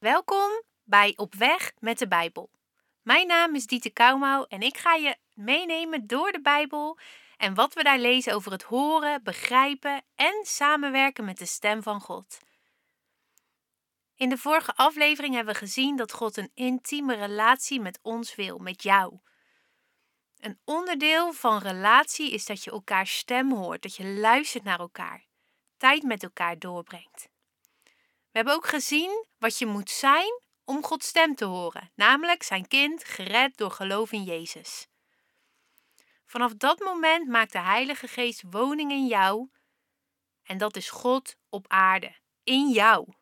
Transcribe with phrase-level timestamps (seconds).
[0.00, 2.50] Welkom bij Op Weg met de Bijbel.
[3.02, 6.98] Mijn naam is Dieter Kouwmouw en ik ga je meenemen door de Bijbel
[7.36, 12.00] en wat we daar lezen over het horen, begrijpen en samenwerken met de stem van
[12.00, 12.38] God.
[14.16, 18.58] In de vorige aflevering hebben we gezien dat God een intieme relatie met ons wil,
[18.58, 19.18] met jou.
[20.38, 25.24] Een onderdeel van relatie is dat je elkaars stem hoort, dat je luistert naar elkaar,
[25.76, 27.28] tijd met elkaar doorbrengt.
[28.30, 32.68] We hebben ook gezien wat je moet zijn om Gods stem te horen, namelijk zijn
[32.68, 34.86] kind gered door geloof in Jezus.
[36.26, 39.48] Vanaf dat moment maakt de Heilige Geest woning in jou
[40.42, 43.12] en dat is God op aarde, in jou.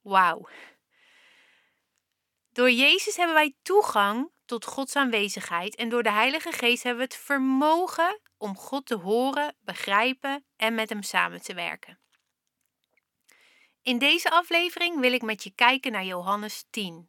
[0.00, 0.48] Wauw.
[2.52, 7.14] Door Jezus hebben wij toegang tot Gods aanwezigheid en door de Heilige Geest hebben we
[7.14, 12.01] het vermogen om God te horen, begrijpen en met Hem samen te werken.
[13.82, 17.08] In deze aflevering wil ik met je kijken naar Johannes 10.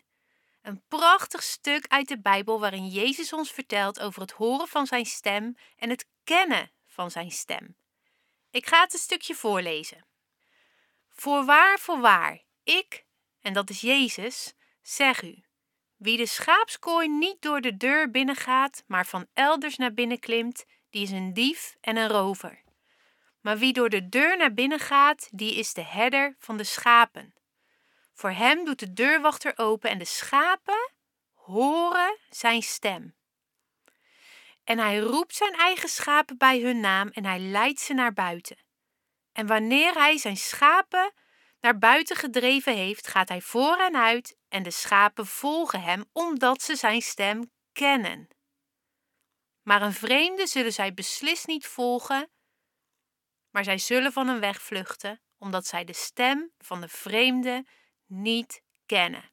[0.62, 5.06] Een prachtig stuk uit de Bijbel waarin Jezus ons vertelt over het horen van zijn
[5.06, 7.76] stem en het kennen van zijn stem.
[8.52, 10.06] Ik ga het een stukje voorlezen.
[11.10, 13.06] Voorwaar, voorwaar, ik,
[13.42, 15.44] en dat is Jezus, zeg u:
[15.96, 21.04] wie de schaapskooi niet door de deur binnengaat, maar van elders naar binnen klimt, die
[21.04, 22.63] is een dief en een rover.
[23.44, 27.34] Maar wie door de deur naar binnen gaat, die is de herder van de schapen.
[28.14, 30.92] Voor hem doet de deurwachter open en de schapen
[31.34, 33.16] horen zijn stem.
[34.64, 38.58] En hij roept zijn eigen schapen bij hun naam en hij leidt ze naar buiten.
[39.32, 41.14] En wanneer hij zijn schapen
[41.62, 46.62] naar buiten gedreven heeft, gaat hij voor en uit en de schapen volgen hem omdat
[46.62, 48.28] ze zijn stem kennen.
[49.62, 52.30] Maar een vreemde zullen zij beslist niet volgen,
[53.54, 57.66] maar zij zullen van hem wegvluchten, omdat zij de stem van de vreemde
[58.06, 59.32] niet kennen.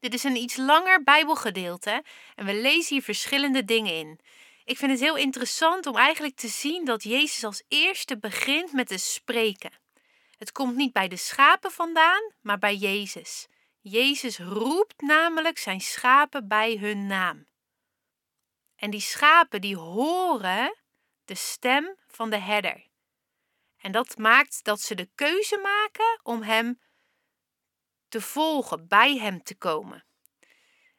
[0.00, 4.20] Dit is een iets langer Bijbelgedeelte en we lezen hier verschillende dingen in.
[4.64, 8.86] Ik vind het heel interessant om eigenlijk te zien dat Jezus als eerste begint met
[8.86, 9.72] te spreken.
[10.36, 13.46] Het komt niet bij de schapen vandaan, maar bij Jezus.
[13.80, 17.46] Jezus roept namelijk zijn schapen bij hun naam.
[18.76, 20.76] En die schapen die horen
[21.24, 22.86] de stem van de herder.
[23.86, 26.80] En dat maakt dat ze de keuze maken om hem
[28.08, 30.06] te volgen, bij hem te komen.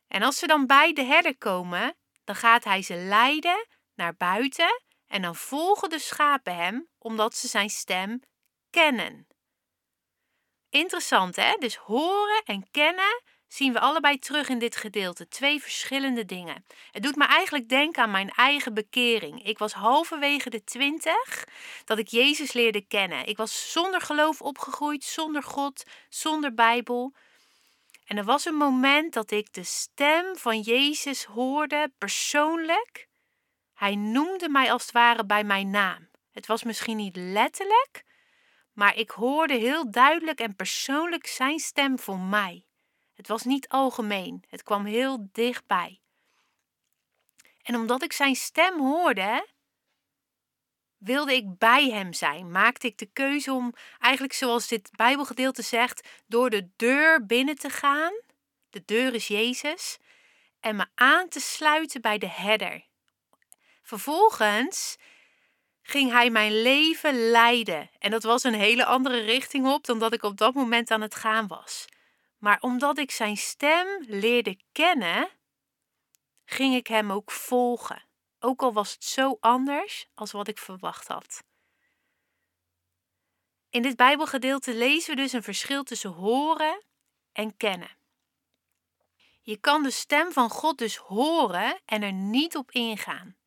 [0.08, 4.84] En als ze dan bij de herder komen, dan gaat hij ze leiden naar buiten
[5.08, 8.22] en dan volgen de schapen hem omdat ze zijn stem
[8.70, 9.28] kennen.
[10.70, 11.56] Interessant hè?
[11.58, 15.28] Dus horen en kennen zien we allebei terug in dit gedeelte.
[15.28, 16.66] Twee verschillende dingen.
[16.92, 19.44] Het doet me eigenlijk denken aan mijn eigen bekering.
[19.44, 21.48] Ik was halverwege de twintig
[21.86, 23.26] dat ik Jezus leerde kennen.
[23.26, 27.14] Ik was zonder geloof opgegroeid, zonder God, zonder Bijbel.
[28.06, 33.08] En er was een moment dat ik de stem van Jezus hoorde, persoonlijk.
[33.74, 36.10] Hij noemde mij als het ware bij mijn naam.
[36.32, 38.04] Het was misschien niet letterlijk,
[38.74, 42.67] maar ik hoorde heel duidelijk en persoonlijk zijn stem voor mij.
[43.18, 46.02] Het was niet algemeen, het kwam heel dichtbij.
[47.62, 49.48] En omdat ik zijn stem hoorde,
[50.98, 52.52] wilde ik bij hem zijn.
[52.52, 57.70] Maakte ik de keuze om, eigenlijk zoals dit Bijbelgedeelte zegt, door de deur binnen te
[57.70, 58.14] gaan.
[58.70, 59.98] De deur is Jezus.
[60.60, 62.86] En me aan te sluiten bij de herder.
[63.84, 64.98] Vervolgens
[65.82, 67.90] ging hij mijn leven leiden.
[68.00, 71.02] En dat was een hele andere richting op dan dat ik op dat moment aan
[71.02, 71.86] het gaan was.
[72.38, 75.30] Maar omdat ik zijn stem leerde kennen,
[76.46, 78.06] ging ik hem ook volgen.
[78.40, 81.44] Ook al was het zo anders als wat ik verwacht had.
[83.70, 86.84] In dit Bijbelgedeelte lezen we dus een verschil tussen horen
[87.32, 87.98] en kennen.
[89.42, 93.38] Je kan de stem van God dus horen en er niet op ingaan.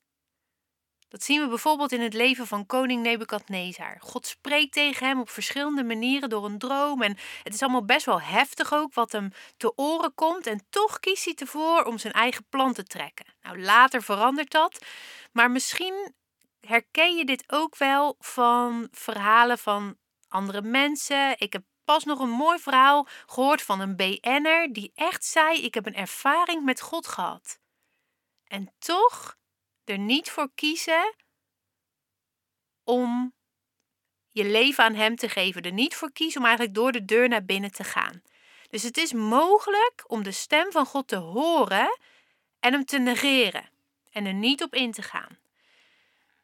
[1.10, 3.97] Dat zien we bijvoorbeeld in het leven van koning Nebukadnezar.
[4.00, 7.03] God spreekt tegen hem op verschillende manieren door een droom.
[7.03, 10.47] En het is allemaal best wel heftig ook wat hem te oren komt.
[10.47, 13.27] En toch kiest hij ervoor om zijn eigen plan te trekken.
[13.42, 14.84] Nou, later verandert dat.
[15.33, 16.15] Maar misschien
[16.60, 19.97] herken je dit ook wel van verhalen van
[20.28, 21.34] andere mensen.
[21.39, 25.74] Ik heb pas nog een mooi verhaal gehoord van een BN'er die echt zei: Ik
[25.74, 27.59] heb een ervaring met God gehad.
[28.47, 29.39] En toch
[29.84, 31.15] er niet voor kiezen
[32.84, 33.34] om
[34.28, 35.62] je leven aan Hem te geven.
[35.62, 38.22] Er niet voor kiezen om eigenlijk door de deur naar binnen te gaan.
[38.71, 41.98] Dus het is mogelijk om de stem van God te horen
[42.60, 43.71] en Hem te negeren
[44.10, 45.38] en er niet op in te gaan.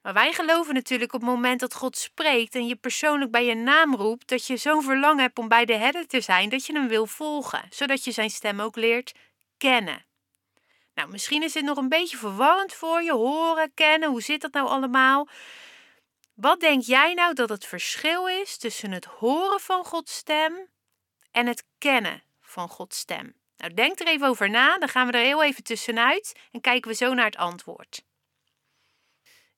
[0.03, 3.55] Maar wij geloven natuurlijk op het moment dat God spreekt en je persoonlijk bij je
[3.55, 6.73] naam roept, dat je zo'n verlangen hebt om bij de herder te zijn, dat je
[6.73, 9.13] hem wil volgen, zodat je zijn stem ook leert
[9.57, 10.06] kennen.
[10.97, 14.53] Nou, misschien is dit nog een beetje verwarrend voor je, horen, kennen, hoe zit dat
[14.53, 15.29] nou allemaal?
[16.35, 20.69] Wat denk jij nou dat het verschil is tussen het horen van Gods stem
[21.31, 23.35] en het kennen van Gods stem?
[23.57, 26.91] Nou, denk er even over na, dan gaan we er heel even tussenuit en kijken
[26.91, 28.05] we zo naar het antwoord.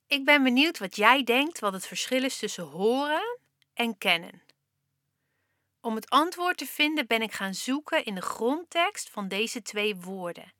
[0.06, 3.38] Ik ben benieuwd wat jij denkt wat het verschil is tussen horen
[3.74, 4.42] en kennen.
[5.80, 9.96] Om het antwoord te vinden ben ik gaan zoeken in de grondtekst van deze twee
[9.96, 10.56] woorden.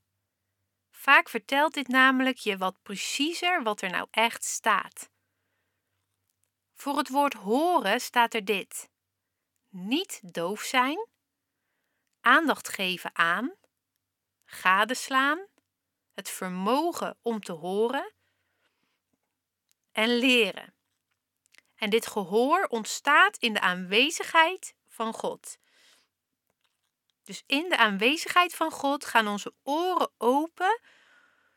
[0.98, 5.10] Vaak vertelt dit namelijk je wat preciezer wat er nou echt staat.
[6.74, 8.90] Voor het woord horen staat er dit:
[9.68, 11.08] niet doof zijn,
[12.20, 13.54] aandacht geven aan,
[14.44, 15.46] gadeslaan,
[16.14, 18.12] het vermogen om te horen
[19.92, 20.74] en leren.
[21.74, 25.58] En dit gehoor ontstaat in de aanwezigheid van God.
[27.28, 30.80] Dus in de aanwezigheid van God gaan onze oren open,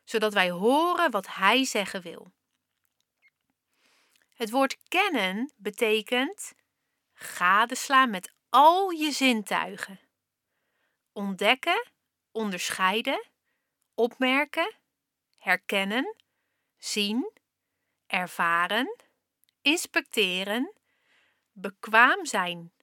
[0.03, 2.31] zodat wij horen wat Hij zeggen wil.
[4.33, 6.53] Het woord kennen betekent
[7.13, 9.99] gadeslaan met al je zintuigen.
[11.11, 11.91] Ontdekken,
[12.31, 13.29] onderscheiden,
[13.95, 14.75] opmerken,
[15.37, 16.15] herkennen,
[16.77, 17.31] zien,
[18.07, 18.95] ervaren,
[19.61, 20.73] inspecteren,
[21.51, 22.73] bekwaam zijn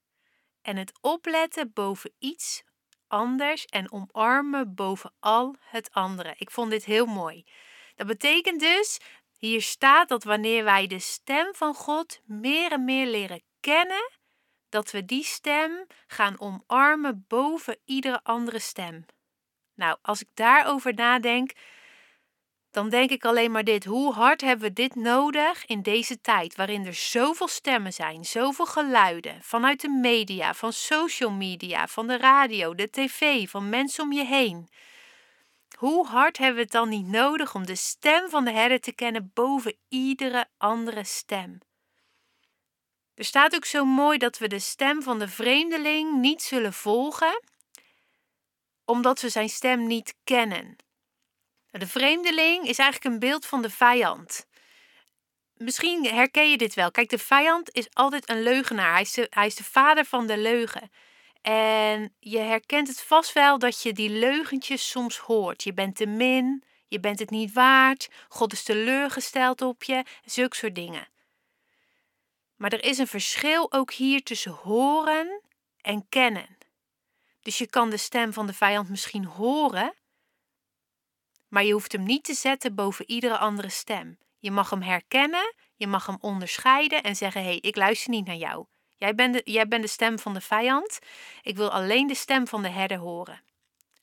[0.62, 2.66] en het opletten boven iets
[3.08, 6.34] anders en omarmen boven al het andere.
[6.38, 7.44] Ik vond dit heel mooi.
[7.94, 8.98] Dat betekent dus,
[9.38, 14.10] hier staat dat wanneer wij de stem van God meer en meer leren kennen,
[14.68, 19.06] dat we die stem gaan omarmen boven iedere andere stem.
[19.74, 21.52] Nou, als ik daarover nadenk,
[22.70, 23.84] dan denk ik alleen maar dit.
[23.84, 28.66] Hoe hard hebben we dit nodig in deze tijd waarin er zoveel stemmen zijn, zoveel
[28.66, 34.12] geluiden vanuit de media, van social media, van de radio, de tv, van mensen om
[34.12, 34.68] je heen.
[35.76, 38.92] Hoe hard hebben we het dan niet nodig om de stem van de herder te
[38.92, 41.58] kennen boven iedere andere stem?
[43.14, 47.42] Er staat ook zo mooi dat we de stem van de vreemdeling niet zullen volgen,
[48.84, 50.76] omdat we zijn stem niet kennen.
[51.70, 54.46] De vreemdeling is eigenlijk een beeld van de vijand.
[55.54, 56.90] Misschien herken je dit wel.
[56.90, 58.92] Kijk, de vijand is altijd een leugenaar.
[58.92, 60.90] Hij is de, hij is de vader van de leugen.
[61.42, 65.62] En je herkent het vast wel dat je die leugentjes soms hoort.
[65.62, 70.56] Je bent te min, je bent het niet waard, God is teleurgesteld op je, zulke
[70.56, 71.08] soort dingen.
[72.56, 75.40] Maar er is een verschil ook hier tussen horen
[75.80, 76.56] en kennen.
[77.42, 79.94] Dus je kan de stem van de vijand misschien horen,
[81.48, 84.18] maar je hoeft hem niet te zetten boven iedere andere stem.
[84.38, 88.26] Je mag hem herkennen, je mag hem onderscheiden en zeggen: hé, hey, ik luister niet
[88.26, 88.66] naar jou.
[88.96, 90.98] Jij bent, de, jij bent de stem van de vijand.
[91.42, 93.42] Ik wil alleen de stem van de herder horen.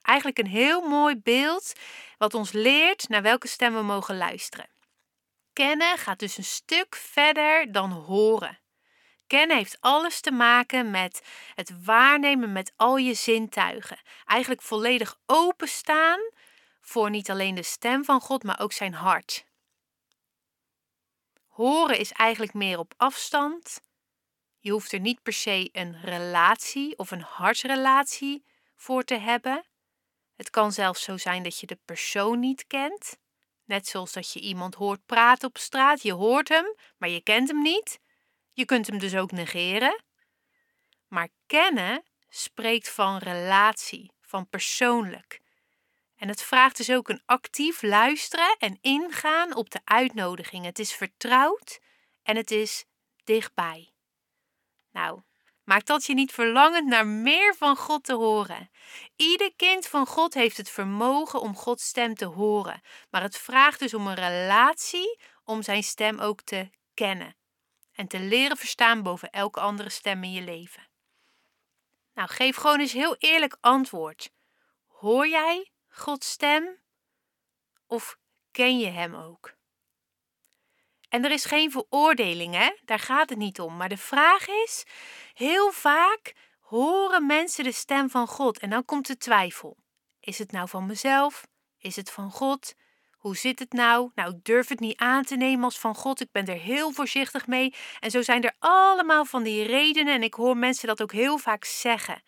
[0.02, 1.74] Eigenlijk een heel mooi beeld
[2.18, 4.70] wat ons leert naar welke stem we mogen luisteren.
[5.54, 8.60] Kennen gaat dus een stuk verder dan horen.
[9.28, 11.22] Kennen heeft alles te maken met
[11.54, 14.00] het waarnemen met al je zintuigen.
[14.26, 16.20] Eigenlijk volledig openstaan
[16.86, 19.46] voor niet alleen de stem van God, maar ook zijn hart.
[21.48, 23.82] Horen is eigenlijk meer op afstand.
[24.60, 28.46] Je hoeft er niet per se een relatie of een hartsrelatie
[28.76, 29.66] voor te hebben.
[30.36, 33.18] Het kan zelfs zo zijn dat je de persoon niet kent.
[33.64, 36.02] Net zoals dat je iemand hoort praten op straat.
[36.02, 38.00] Je hoort hem, maar je kent hem niet.
[38.52, 40.04] Je kunt hem dus ook negeren.
[41.08, 45.44] Maar kennen spreekt van relatie, van persoonlijk.
[46.16, 50.66] En het vraagt dus ook een actief luisteren en ingaan op de uitnodiging.
[50.66, 51.80] Het is vertrouwd
[52.24, 52.86] en het is
[53.24, 53.94] dichtbij.
[54.92, 55.22] Nou,
[55.64, 58.70] maakt dat je niet verlangend naar meer van God te horen?
[59.16, 63.80] Ieder kind van God heeft het vermogen om Gods stem te horen, maar het vraagt
[63.80, 67.36] dus om een relatie om zijn stem ook te kennen
[67.94, 70.88] en te leren verstaan boven elke andere stem in je leven.
[72.14, 74.32] Nou, geef gewoon eens heel eerlijk antwoord.
[74.88, 76.78] Hoor jij Gods stem?
[77.88, 78.18] Of
[78.52, 79.54] ken je Hem ook?
[81.10, 82.72] En er is geen veroordeling, hè?
[82.86, 83.78] Daar gaat het niet om.
[83.78, 84.86] Maar de vraag is:
[85.34, 89.78] heel vaak horen mensen de stem van God en dan komt de twijfel.
[90.20, 91.48] Is het nou van mezelf?
[91.78, 92.74] Is het van God?
[93.12, 94.12] Hoe zit het nou?
[94.16, 96.22] Nou, ik durf het niet aan te nemen als van God.
[96.22, 97.74] Ik ben er heel voorzichtig mee.
[98.00, 101.38] En zo zijn er allemaal van die redenen en ik hoor mensen dat ook heel
[101.38, 102.24] vaak zeggen.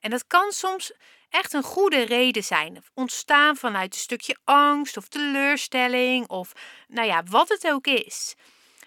[0.00, 0.92] En dat kan soms
[1.30, 2.82] echt een goede reden zijn.
[2.94, 6.52] Ontstaan vanuit een stukje angst of teleurstelling of
[6.86, 8.34] nou ja, wat het ook is.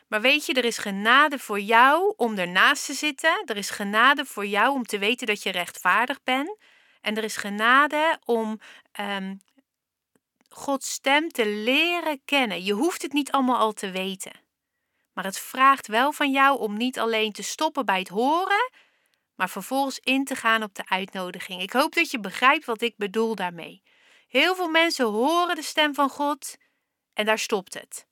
[0.08, 3.44] Maar weet je, er is genade voor jou om ernaast te zitten.
[3.46, 6.58] Er is genade voor jou om te weten dat je rechtvaardig bent.
[7.02, 8.60] En er is genade om
[9.00, 9.42] um,
[10.50, 12.64] Gods stem te leren kennen.
[12.64, 14.32] Je hoeft het niet allemaal al te weten.
[15.14, 18.72] Maar het vraagt wel van jou om niet alleen te stoppen bij het horen,
[19.42, 21.62] maar vervolgens in te gaan op de uitnodiging.
[21.62, 23.84] Ik hoop dat je begrijpt wat ik bedoel daarmee.
[24.28, 26.56] Heel veel mensen horen de stem van God
[27.14, 28.06] en daar stopt het.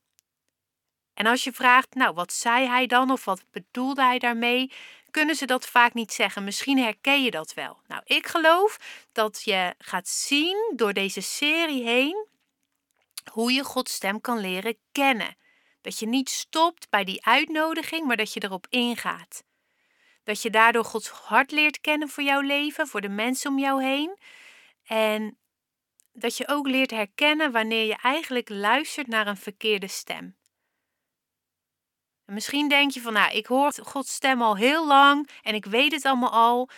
[1.13, 4.71] En als je vraagt, nou, wat zei hij dan of wat bedoelde hij daarmee,
[5.12, 6.43] kunnen ze dat vaak niet zeggen.
[6.43, 7.81] Misschien herken je dat wel.
[7.88, 8.77] Nou, ik geloof
[9.12, 12.27] dat je gaat zien door deze serie heen
[13.31, 15.38] hoe je Gods stem kan leren kennen.
[15.81, 19.43] Dat je niet stopt bij die uitnodiging, maar dat je erop ingaat.
[20.29, 23.83] Dat je daardoor Gods hart leert kennen voor jouw leven, voor de mensen om jou
[23.83, 24.17] heen.
[24.83, 25.39] En
[26.12, 30.38] dat je ook leert herkennen wanneer je eigenlijk luistert naar een verkeerde stem.
[32.25, 35.65] En misschien denk je van, nou, ik hoor Gods stem al heel lang en ik
[35.65, 36.69] weet het allemaal al.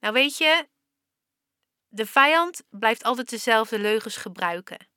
[0.00, 0.68] Nou, weet je,
[1.88, 4.89] de vijand blijft altijd dezelfde leugens gebruiken.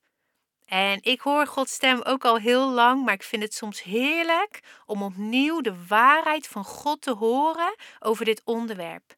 [0.73, 4.59] En ik hoor Gods stem ook al heel lang, maar ik vind het soms heerlijk
[4.85, 9.15] om opnieuw de waarheid van God te horen over dit onderwerp.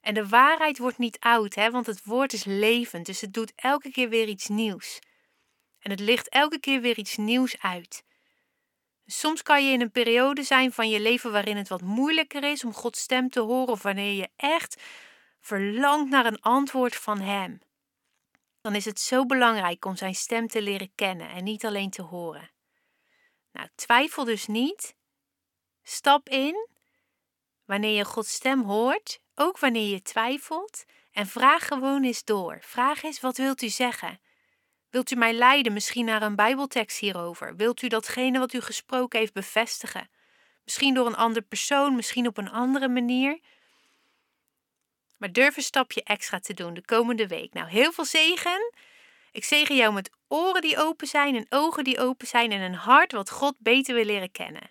[0.00, 3.52] En de waarheid wordt niet oud, hè, want het woord is levend, dus het doet
[3.56, 4.98] elke keer weer iets nieuws.
[5.78, 8.04] En het licht elke keer weer iets nieuws uit.
[9.06, 12.64] Soms kan je in een periode zijn van je leven waarin het wat moeilijker is
[12.64, 14.82] om Gods stem te horen, of wanneer je echt
[15.40, 17.60] verlangt naar een antwoord van Hem
[18.64, 22.02] dan is het zo belangrijk om zijn stem te leren kennen en niet alleen te
[22.02, 22.50] horen.
[23.52, 24.96] Nou, twijfel dus niet.
[25.82, 26.68] Stap in
[27.64, 32.58] wanneer je Gods stem hoort, ook wanneer je twijfelt, en vraag gewoon eens door.
[32.60, 34.20] Vraag eens: wat wilt u zeggen?
[34.90, 37.56] Wilt u mij leiden misschien naar een Bijbeltekst hierover?
[37.56, 40.10] Wilt u datgene wat u gesproken heeft bevestigen?
[40.64, 43.40] Misschien door een ander persoon, misschien op een andere manier.
[45.24, 47.52] Maar durf een stapje extra te doen de komende week.
[47.52, 48.72] Nou, heel veel zegen.
[49.32, 52.74] Ik zegen jou met oren die open zijn en ogen die open zijn en een
[52.74, 54.70] hart wat God beter wil leren kennen.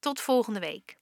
[0.00, 0.96] Tot volgende week.